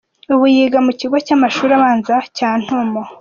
Ubu 0.33 0.45
yiga 0.55 0.79
ku 0.85 0.91
kigo 0.99 1.17
cy’amashuli 1.25 1.73
abanza 1.75 2.15
cya 2.37 2.49
Ntomo. 2.61 3.01